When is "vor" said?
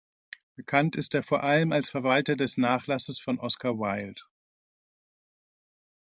1.21-1.43